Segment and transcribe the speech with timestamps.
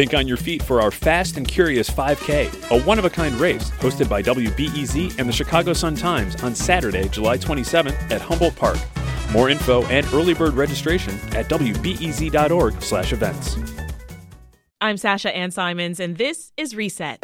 [0.00, 3.34] Think on your feet for our Fast and Curious 5K, a one of a kind
[3.34, 8.56] race hosted by WBEZ and the Chicago Sun Times on Saturday, July 27th at Humboldt
[8.56, 8.78] Park.
[9.30, 13.56] More info and early bird registration at wbez.org/events.
[14.80, 17.22] I'm Sasha Ann Simons, and this is Reset.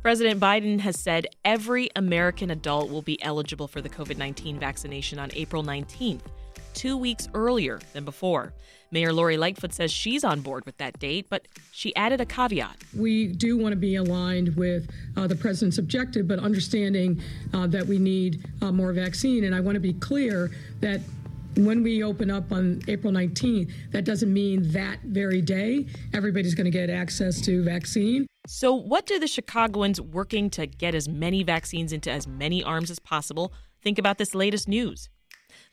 [0.00, 5.18] President Biden has said every American adult will be eligible for the COVID 19 vaccination
[5.18, 6.22] on April 19th
[6.74, 8.52] two weeks earlier than before.
[8.90, 12.76] Mayor Lori Lightfoot says she's on board with that date, but she added a caveat.
[12.94, 17.22] We do want to be aligned with uh, the president's objective, but understanding
[17.54, 19.44] uh, that we need uh, more vaccine.
[19.44, 21.00] And I want to be clear that
[21.56, 26.64] when we open up on April 19th, that doesn't mean that very day everybody's going
[26.64, 28.26] to get access to vaccine.
[28.46, 32.90] So, what do the Chicagoans working to get as many vaccines into as many arms
[32.90, 35.08] as possible think about this latest news?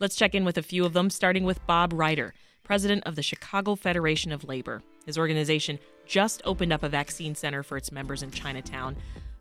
[0.01, 3.21] Let's check in with a few of them, starting with Bob Reiter, president of the
[3.21, 4.81] Chicago Federation of Labor.
[5.05, 8.95] His organization just opened up a vaccine center for its members in Chinatown.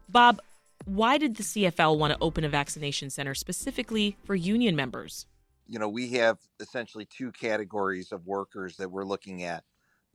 [0.08, 0.40] Bob,
[0.84, 5.26] why did the CFL want to open a vaccination center specifically for union members?
[5.68, 9.62] You know, we have essentially two categories of workers that we're looking at.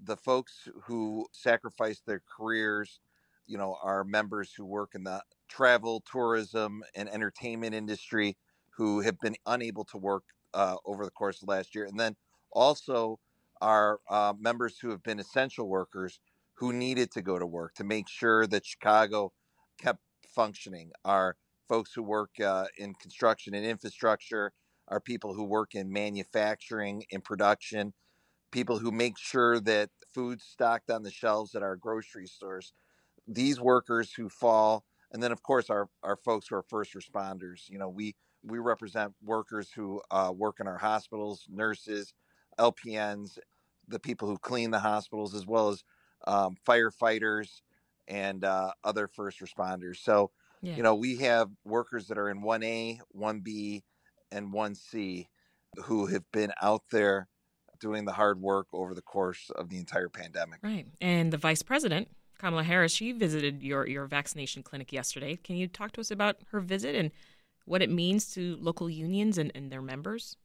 [0.04, 3.00] The folks who sacrifice their careers,
[3.48, 8.36] you know, are members who work in the travel, tourism, and entertainment industry
[8.78, 12.16] who have been unable to work uh, over the course of last year, and then
[12.52, 13.20] also
[13.62, 16.20] our uh, members who have been essential workers
[16.56, 19.32] who needed to go to work to make sure that Chicago
[19.80, 20.92] kept functioning.
[21.04, 21.36] Our
[21.68, 24.54] folks who work uh, in construction and infrastructure,
[24.88, 27.94] our people who work in manufacturing and production,
[28.52, 32.74] people who make sure that food's stocked on the shelves at our grocery stores.
[33.28, 37.70] These workers who fall, and then of course our our folks who are first responders.
[37.70, 42.14] You know, we we represent workers who uh, work in our hospitals, nurses,
[42.60, 43.38] LPNs,
[43.88, 45.84] the people who clean the hospitals, as well as
[46.28, 47.62] um, firefighters
[48.08, 49.98] and uh, other first responders.
[49.98, 50.76] So, yeah.
[50.76, 53.84] you know, we have workers that are in 1A, 1B,
[54.32, 55.28] and 1C
[55.86, 57.28] who have been out there
[57.80, 60.60] doing the hard work over the course of the entire pandemic.
[60.64, 60.88] Right.
[61.02, 65.36] And the vice president, Kamala Harris, she visited your, your vaccination clinic yesterday.
[65.36, 67.12] Can you talk to us about her visit and
[67.66, 70.38] what it means to local unions and, and their members?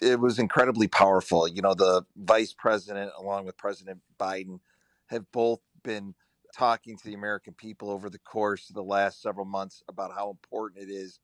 [0.00, 1.46] It was incredibly powerful.
[1.46, 4.60] You know, the vice president, along with President Biden,
[5.08, 6.14] have both been
[6.56, 10.30] talking to the American people over the course of the last several months about how
[10.30, 11.20] important it is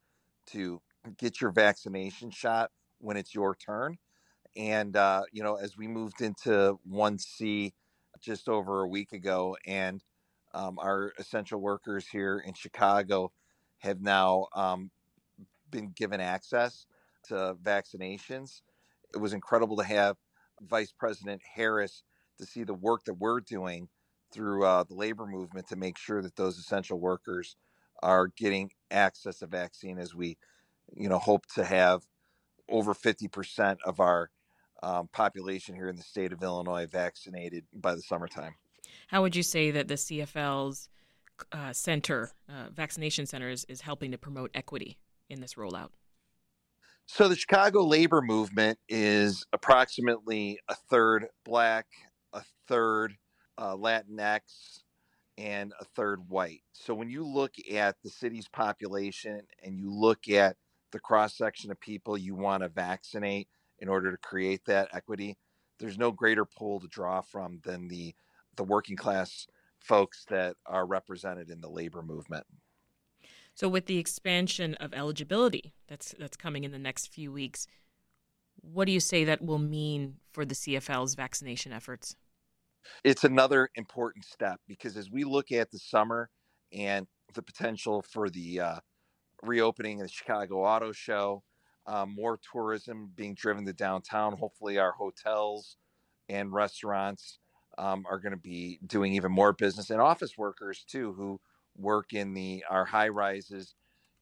[0.46, 0.80] to
[1.18, 3.96] get your vaccination shot when it's your turn.
[4.56, 7.72] And, uh, you know, as we moved into 1C
[8.20, 10.02] just over a week ago, and
[10.54, 13.32] um, our essential workers here in Chicago
[13.78, 14.90] have now um,
[15.70, 16.86] been given access
[17.28, 18.62] to vaccinations.
[19.14, 20.16] It was incredible to have
[20.60, 22.02] Vice President Harris
[22.38, 23.88] to see the work that we're doing
[24.32, 27.56] through uh, the labor movement to make sure that those essential workers
[28.02, 30.36] are getting access to vaccine as we,
[30.94, 32.02] you know, hope to have
[32.68, 34.30] over 50% of our
[34.82, 38.54] um, population here in the state of Illinois vaccinated by the summertime.
[39.08, 40.88] How would you say that the CFL's
[41.52, 44.98] uh, center, uh, vaccination center, is, is helping to promote equity?
[45.28, 45.90] In this rollout?
[47.06, 51.86] So the Chicago labor movement is approximately a third black,
[52.32, 53.14] a third
[53.56, 54.40] uh, Latinx,
[55.38, 56.62] and a third white.
[56.72, 60.56] So when you look at the city's population and you look at
[60.92, 63.48] the cross section of people you want to vaccinate
[63.78, 65.36] in order to create that equity,
[65.78, 68.14] there's no greater pool to draw from than the
[68.56, 69.46] the working class
[69.78, 72.46] folks that are represented in the labor movement.
[73.56, 77.66] So with the expansion of eligibility that's that's coming in the next few weeks,
[78.60, 82.16] what do you say that will mean for the CFL's vaccination efforts?
[83.02, 86.28] It's another important step because as we look at the summer
[86.70, 88.76] and the potential for the uh,
[89.42, 91.42] reopening of the Chicago Auto Show,
[91.86, 94.36] um, more tourism being driven to downtown.
[94.36, 95.78] Hopefully, our hotels
[96.28, 97.38] and restaurants
[97.78, 101.40] um, are going to be doing even more business, and office workers too, who
[101.78, 103.74] work in the our high rises.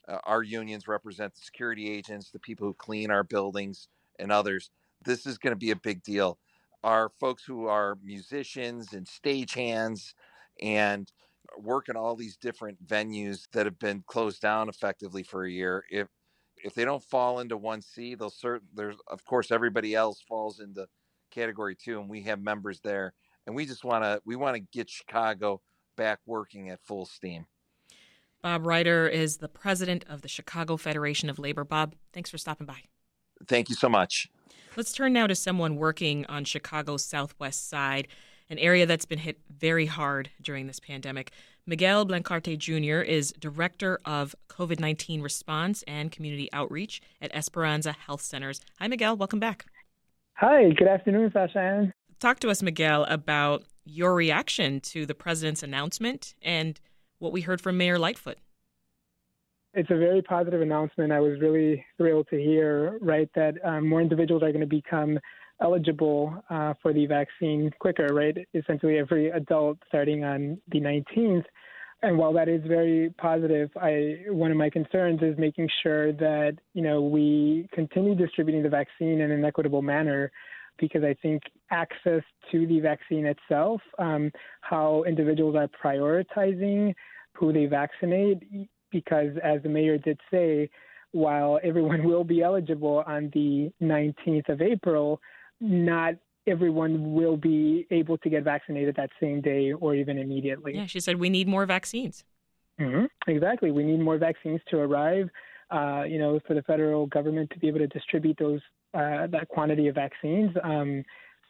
[0.06, 4.70] Uh, our unions represent the security agents, the people who clean our buildings, and others.
[5.04, 6.38] This is going to be a big deal.
[6.82, 10.12] Our folks who are musicians and stagehands
[10.60, 11.10] and
[11.58, 15.84] work in all these different venues that have been closed down effectively for a year.
[15.90, 16.08] If
[16.56, 20.60] if they don't fall into one C, they'll certain there's of course everybody else falls
[20.60, 20.86] into
[21.30, 23.14] category two, and we have members there.
[23.46, 25.60] And we just want to we want to get Chicago
[25.96, 27.46] back working at full steam.
[28.42, 31.64] Bob Reiter is the president of the Chicago Federation of Labor.
[31.64, 32.82] Bob, thanks for stopping by.
[33.48, 34.28] Thank you so much.
[34.76, 38.08] Let's turn now to someone working on Chicago's southwest side,
[38.50, 41.30] an area that's been hit very hard during this pandemic.
[41.66, 43.02] Miguel Blancarte Jr.
[43.02, 48.60] is Director of COVID 19 Response and Community Outreach at Esperanza Health Centers.
[48.78, 49.16] Hi, Miguel.
[49.16, 49.64] Welcome back.
[50.34, 51.92] Hi, good afternoon, Sasha.
[52.20, 56.80] Talk to us, Miguel, about your reaction to the president's announcement and
[57.18, 58.38] what we heard from Mayor Lightfoot.
[59.72, 61.10] It's a very positive announcement.
[61.10, 65.18] I was really thrilled to hear, right, that um, more individuals are going to become
[65.60, 68.36] eligible uh, for the vaccine quicker, right?
[68.54, 71.44] Essentially, every adult starting on the 19th.
[72.02, 76.58] And while that is very positive, I one of my concerns is making sure that
[76.74, 80.30] you know we continue distributing the vaccine in an equitable manner,
[80.78, 84.30] because I think access to the vaccine itself, um,
[84.60, 86.94] how individuals are prioritizing
[87.34, 90.70] who they vaccinate, because as the mayor did say,
[91.12, 95.20] while everyone will be eligible on the 19th of April,
[95.60, 96.14] not
[96.46, 100.74] everyone will be able to get vaccinated that same day or even immediately.
[100.76, 102.24] Yeah, she said we need more vaccines.
[102.80, 103.30] Mm-hmm.
[103.30, 103.70] Exactly.
[103.70, 105.30] We need more vaccines to arrive,
[105.70, 108.60] uh, you know, for the federal government to be able to distribute those
[108.94, 111.02] uh, that quantity of vaccines um,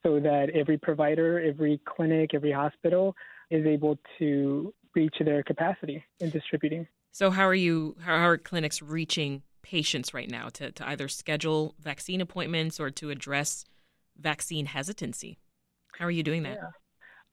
[0.03, 3.15] so that every provider, every clinic, every hospital
[3.51, 6.87] is able to reach their capacity in distributing.
[7.13, 11.75] So how are you, how are clinics reaching patients right now to, to either schedule
[11.81, 13.65] vaccine appointments or to address
[14.19, 15.39] vaccine hesitancy.
[15.99, 16.59] How are you doing that?
[16.61, 16.69] Yeah.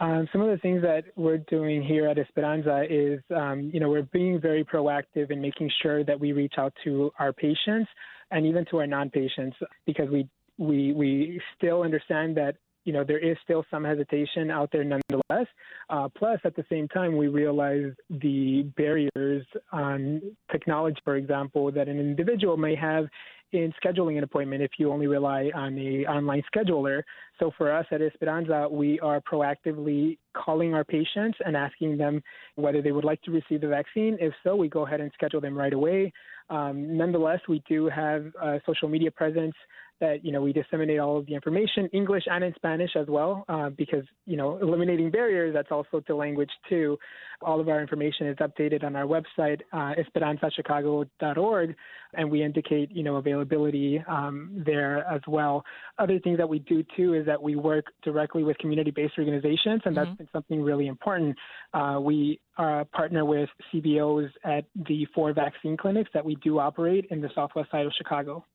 [0.02, 3.88] Um, some of the things that we're doing here at Esperanza is, um, you know,
[3.88, 7.88] we're being very proactive in making sure that we reach out to our patients
[8.32, 9.56] and even to our non-patients
[9.86, 10.28] because we
[10.58, 15.48] we we still understand that you know there is still some hesitation out there nonetheless.
[15.92, 20.20] Uh, plus, at the same time, we realize the barriers on
[20.52, 23.06] technology, for example, that an individual may have
[23.54, 27.04] in scheduling an appointment if you only rely on a online scheduler.
[27.40, 32.22] So for us at Esperanza, we are proactively calling our patients and asking them
[32.56, 34.18] whether they would like to receive the vaccine.
[34.20, 36.14] If so, we go ahead and schedule them right away.
[36.52, 39.56] Um, nonetheless, we do have a social media presence
[40.02, 43.46] that you know we disseminate all of the information, English and in Spanish as well,
[43.48, 46.98] uh, because you know eliminating barriers that's also to language too.
[47.44, 51.76] All of our information is updated on our website, uh, esperanzachicago.org,
[52.16, 55.64] and we indicate you know availability um, there as well.
[56.00, 59.96] Other things that we do too is that we work directly with community-based organizations, and
[59.96, 60.16] that's mm-hmm.
[60.16, 61.38] been something really important.
[61.74, 67.06] Uh, we uh, partner with CBOs at the four vaccine clinics that we do operate
[67.10, 68.46] in the southwest side of Chicago.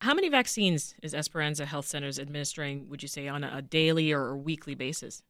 [0.00, 4.34] How many vaccines is Esperanza Health Centers administering, would you say, on a daily or
[4.34, 5.22] weekly basis?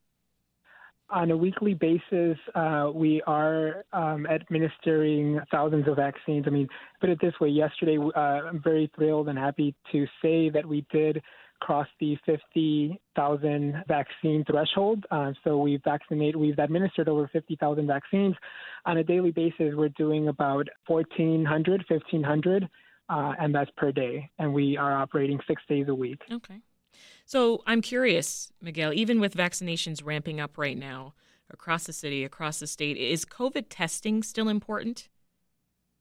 [1.08, 6.44] On a weekly basis, uh, we are um, administering thousands of vaccines.
[6.46, 6.69] I mean,
[7.00, 10.87] put it this way yesterday, uh, I'm very thrilled and happy to say that we
[10.93, 11.20] did
[11.61, 15.05] cross the 50,000 vaccine threshold.
[15.11, 18.35] Uh, so we've vaccinated, we've administered over 50,000 vaccines.
[18.87, 22.69] On a daily basis, we're doing about 1,400, 1,500
[23.09, 24.31] uh, and that's per day.
[24.39, 26.21] And we are operating six days a week.
[26.31, 26.61] Okay.
[27.25, 31.15] So I'm curious, Miguel, even with vaccinations ramping up right now
[31.51, 35.09] across the city, across the state, is COVID testing still important?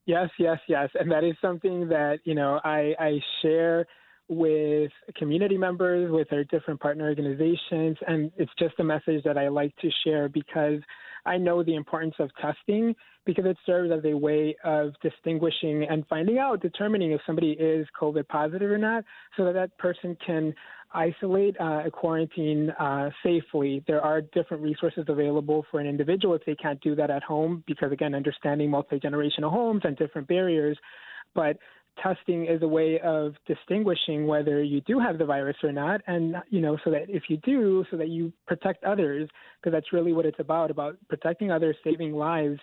[0.05, 0.89] Yes, yes, yes.
[0.99, 3.85] And that is something that, you know, I, I share
[4.29, 7.97] with community members, with our different partner organizations.
[8.07, 10.79] And it's just a message that I like to share because
[11.25, 12.95] I know the importance of testing
[13.25, 17.87] because it serves as a way of distinguishing and finding out, determining if somebody is
[17.99, 19.03] COVID positive or not,
[19.35, 20.53] so that that person can
[20.93, 23.83] isolate, uh, quarantine uh, safely.
[23.87, 27.63] There are different resources available for an individual if they can't do that at home,
[27.67, 30.77] because again, understanding multi generational homes and different barriers.
[31.35, 31.57] But
[32.01, 36.35] testing is a way of distinguishing whether you do have the virus or not and
[36.49, 39.29] you know so that if you do so that you protect others
[39.61, 42.59] because that's really what it's about about protecting others saving lives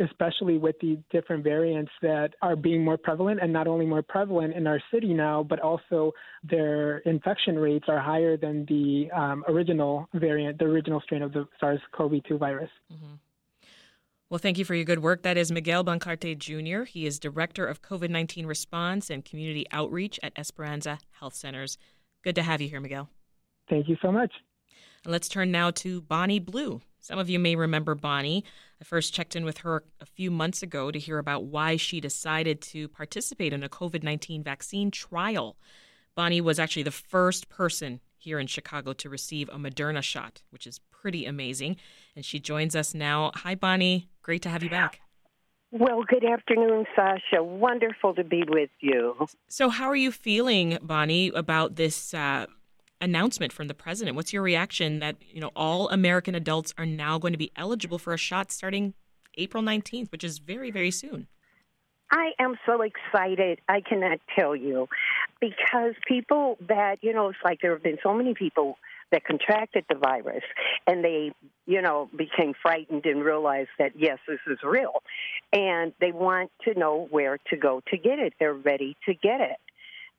[0.00, 4.54] especially with the different variants that are being more prevalent and not only more prevalent
[4.54, 10.08] in our city now but also their infection rates are higher than the um, original
[10.14, 13.14] variant the original strain of the SARS-CoV-2 virus mm-hmm.
[14.30, 15.24] Well, thank you for your good work.
[15.24, 16.84] That is Miguel Blancarte Jr.
[16.84, 21.76] He is Director of COVID 19 Response and Community Outreach at Esperanza Health Centers.
[22.22, 23.08] Good to have you here, Miguel.
[23.68, 24.32] Thank you so much.
[25.04, 26.80] And let's turn now to Bonnie Blue.
[27.00, 28.44] Some of you may remember Bonnie.
[28.80, 32.00] I first checked in with her a few months ago to hear about why she
[32.00, 35.56] decided to participate in a COVID 19 vaccine trial.
[36.14, 40.66] Bonnie was actually the first person here in Chicago to receive a Moderna shot, which
[40.66, 41.76] is pretty amazing.
[42.14, 43.32] And she joins us now.
[43.36, 44.08] Hi, Bonnie.
[44.22, 45.00] Great to have you back.
[45.72, 47.42] Well, good afternoon, Sasha.
[47.42, 49.26] Wonderful to be with you.
[49.48, 52.46] So, how are you feeling, Bonnie, about this uh,
[53.00, 54.16] announcement from the president?
[54.16, 57.98] What's your reaction that you know all American adults are now going to be eligible
[57.98, 58.94] for a shot starting
[59.38, 61.28] April nineteenth, which is very, very soon?
[62.10, 63.60] I am so excited.
[63.68, 64.88] I cannot tell you
[65.40, 68.76] because people that you know, it's like there have been so many people
[69.12, 70.42] that contracted the virus
[70.86, 71.32] and they,
[71.66, 75.02] you know, became frightened and realized that, yes, this is real.
[75.52, 78.34] And they want to know where to go to get it.
[78.38, 79.56] They're ready to get it.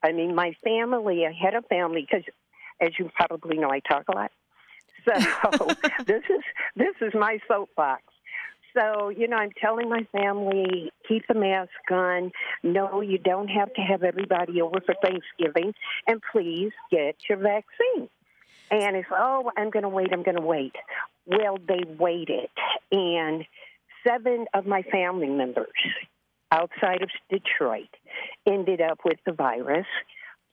[0.02, 2.24] I mean, my family, I had a family, because
[2.80, 4.32] as you probably know, I talk a lot.
[5.04, 5.14] So
[6.06, 6.42] this is
[6.76, 8.02] this is my soapbox.
[8.74, 12.32] So, you know, I'm telling my family, keep the mask on.
[12.62, 15.74] No, you don't have to have everybody over for Thanksgiving.
[16.06, 18.08] And please get your vaccine.
[18.70, 20.74] And it's, oh, I'm going to wait, I'm going to wait.
[21.26, 22.48] Well, they waited.
[22.90, 23.44] And
[24.06, 25.66] seven of my family members
[26.50, 27.88] outside of Detroit
[28.46, 29.86] ended up with the virus.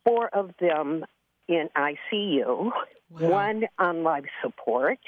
[0.05, 1.05] Four of them
[1.47, 2.71] in ICU, wow.
[3.09, 4.99] one on life support.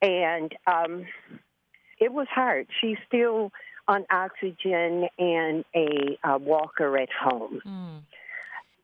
[0.00, 1.06] And um,
[1.98, 2.66] it was hard.
[2.80, 3.52] She's still
[3.88, 7.60] on oxygen and a, a walker at home.
[7.64, 8.16] Mm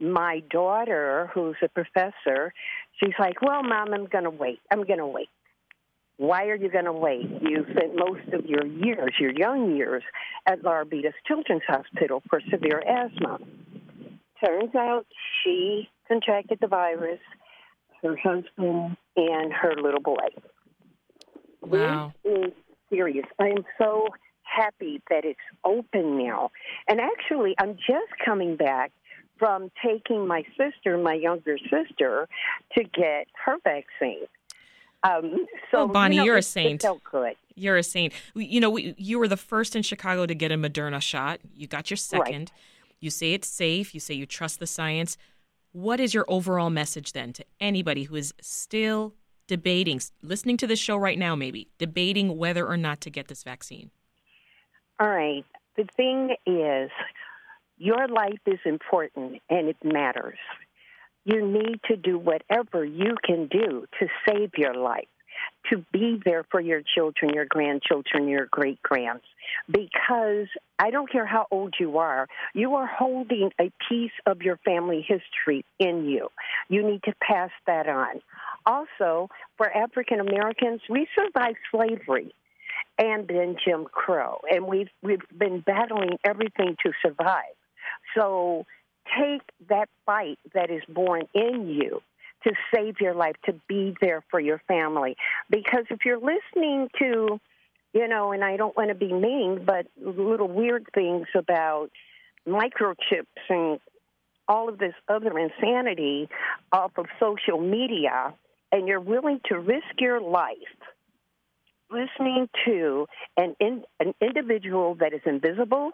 [0.02, 2.52] my daughter, who's a professor,
[2.98, 4.58] she's like, Well, Mom, I'm going to wait.
[4.70, 5.28] I'm going to wait.
[6.16, 7.26] Why are you going to wait?
[7.40, 10.02] You spent most of your years, your young years,
[10.46, 10.82] at La
[11.26, 13.38] Children's Hospital for severe asthma.
[14.44, 15.06] Turns out
[15.42, 17.20] she contracted the virus,
[18.02, 20.28] her husband, and her little boy.
[21.62, 22.12] Wow.
[22.24, 22.52] Is
[22.92, 23.26] serious.
[23.38, 24.08] I am so
[24.42, 26.50] happy that it's open now.
[26.88, 28.92] And actually, I'm just coming back
[29.38, 32.28] from taking my sister, my younger sister,
[32.76, 34.26] to get her vaccine.
[35.04, 36.82] Um, so, oh, Bonnie, you know, you're a saint.
[36.82, 37.34] It felt good.
[37.56, 38.12] You're a saint.
[38.34, 41.40] You know, you were the first in Chicago to get a Moderna shot.
[41.56, 42.50] You got your second.
[42.52, 42.60] Right.
[43.00, 43.94] You say it's safe.
[43.94, 45.16] You say you trust the science.
[45.72, 49.14] What is your overall message then to anybody who is still
[49.52, 53.42] debating, listening to this show right now, maybe debating whether or not to get this
[53.42, 53.90] vaccine?
[54.98, 55.44] All right.
[55.76, 56.90] The thing is,
[57.76, 60.38] your life is important and it matters.
[61.26, 65.04] You need to do whatever you can do to save your life,
[65.70, 69.24] to be there for your children, your grandchildren, your great grands.
[69.70, 70.46] Because
[70.78, 75.04] I don't care how old you are, you are holding a piece of your family
[75.06, 76.28] history in you.
[76.70, 78.22] You need to pass that on.
[78.66, 82.34] Also, for African Americans, we survived slavery
[82.98, 87.54] and then Jim Crow, and we've we've been battling everything to survive.
[88.16, 88.66] So
[89.18, 92.02] take that fight that is born in you
[92.44, 95.16] to save your life, to be there for your family.
[95.48, 97.40] Because if you're listening to,
[97.92, 101.90] you know, and I don't want to be mean, but little weird things about
[102.46, 103.78] microchips and
[104.48, 106.28] all of this other insanity
[106.72, 108.34] off of social media,
[108.72, 110.56] and you're willing to risk your life
[111.92, 115.90] listening to an, in, an individual that is invisible,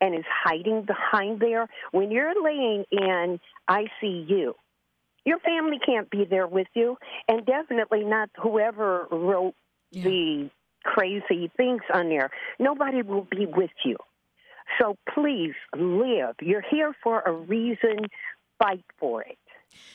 [0.00, 3.38] and is hiding behind there, when you're laying in
[3.70, 4.52] ICU,
[5.24, 6.96] your family can't be there with you,
[7.28, 9.54] and definitely not whoever wrote
[9.92, 10.02] yeah.
[10.02, 10.50] the
[10.82, 12.30] crazy things on there.
[12.58, 13.96] Nobody will be with you.
[14.80, 16.34] So please live.
[16.40, 18.06] You're here for a reason.
[18.58, 19.38] Fight for it.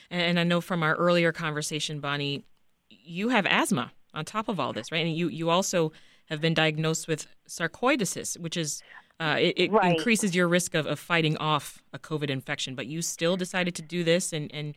[0.10, 2.44] And I know from our earlier conversation, Bonnie,
[2.90, 5.06] you have asthma on top of all this, right?
[5.06, 5.92] And you, you also
[6.30, 8.82] have been diagnosed with sarcoidosis, which is
[9.20, 9.96] uh, it, it right.
[9.98, 12.76] increases your risk of, of fighting off a COVID infection.
[12.76, 14.76] But you still decided to do this, and, and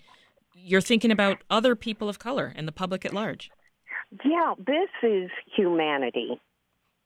[0.55, 3.51] you're thinking about other people of color and the public at large.
[4.25, 6.41] Yeah, this is humanity.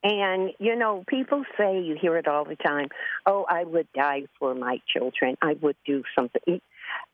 [0.02, 2.88] And, you know, people say, you hear it all the time,
[3.24, 5.36] oh, I would die for my children.
[5.40, 6.60] I would do something.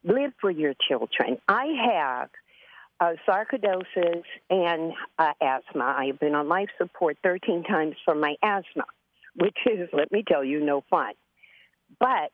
[0.04, 1.38] Live for your children.
[1.48, 2.30] I have
[3.00, 5.94] uh, sarcoidosis and uh, asthma.
[5.98, 8.84] I've been on life support 13 times for my asthma
[9.36, 11.12] which is, let me tell you, no fun.
[11.98, 12.32] But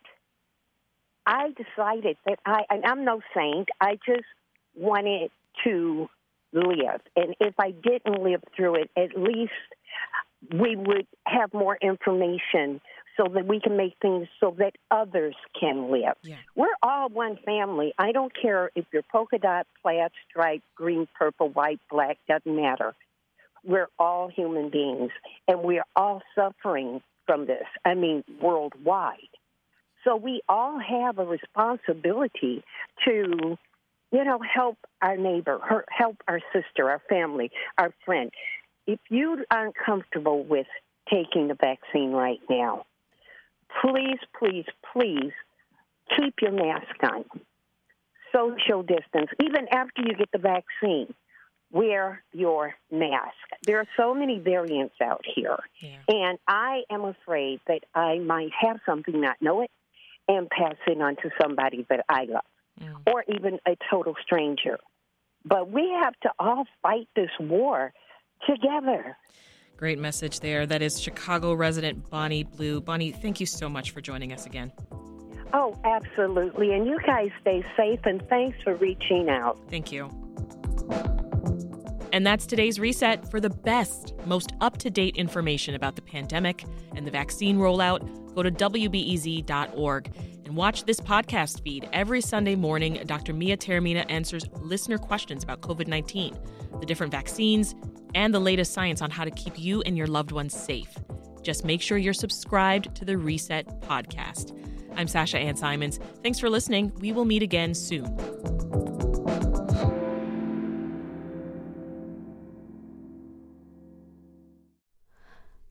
[1.27, 4.25] I decided that I, and I'm no saint, I just
[4.75, 5.31] wanted
[5.65, 6.09] to
[6.53, 7.01] live.
[7.17, 9.53] And if I didn't live through it, at least
[10.53, 12.81] we would have more information
[13.17, 16.17] so that we can make things so that others can live.
[16.23, 16.37] Yeah.
[16.55, 17.95] We're all one family.
[17.99, 22.95] I don't care if you're polka dot, plaid, stripe, green, purple, white, black, doesn't matter
[23.67, 25.11] we're all human beings
[25.49, 27.65] and we're all suffering from this.
[27.85, 29.19] I mean, worldwide.
[30.05, 32.63] So we all have a responsibility
[33.05, 33.59] to,
[34.13, 35.59] you know, help our neighbor,
[35.91, 38.31] help our sister, our family, our friend.
[38.87, 40.69] If you aren't comfortable with
[41.13, 42.87] taking the vaccine right now,
[43.81, 45.33] please, please, please
[46.17, 47.25] keep your mask on.
[48.33, 51.15] Social distance, even after you get the vaccine,
[51.71, 53.35] wear your mask.
[53.63, 55.99] There are so many variants out here, yeah.
[56.09, 59.71] and I am afraid that I might have something, not know it,
[60.29, 62.43] and pass it on to somebody that I love,
[62.81, 63.13] mm.
[63.13, 64.79] or even a total stranger.
[65.45, 67.93] But we have to all fight this war
[68.47, 69.17] together.
[69.77, 70.65] Great message there.
[70.67, 72.81] That is Chicago resident Bonnie Blue.
[72.81, 74.73] Bonnie, thank you so much for joining us again.
[75.53, 76.73] Oh, absolutely.
[76.73, 79.59] And you guys stay safe and thanks for reaching out.
[79.71, 80.11] Thank you.
[82.13, 86.65] And that's today's reset for the best, most up to date information about the pandemic
[86.95, 88.35] and the vaccine rollout.
[88.35, 90.11] Go to WBEZ.org
[90.47, 91.89] and watch this podcast feed.
[91.93, 93.35] Every Sunday morning, Dr.
[93.35, 96.39] Mia Taormina answers listener questions about COVID 19,
[96.81, 97.75] the different vaccines,
[98.17, 100.97] and the latest science on how to keep you and your loved ones safe.
[101.43, 104.59] Just make sure you're subscribed to the Reset podcast.
[104.97, 106.01] I'm Sasha Ann Simons.
[106.23, 106.91] Thanks for listening.
[106.99, 108.07] We will meet again soon.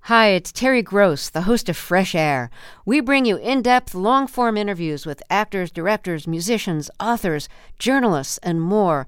[0.01, 2.51] Hi, it's Terry Gross, the host of Fresh Air.
[2.85, 7.49] We bring you in depth, long form interviews with actors, directors, musicians, authors,
[7.79, 9.07] journalists, and more.